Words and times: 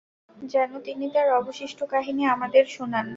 যেন 0.37 0.71
তিনি 0.87 1.05
তার 1.15 1.27
অবশিষ্ট 1.39 1.79
কাহিনী 1.93 2.23
আমাদের 2.35 2.63
শুনান। 2.67 3.05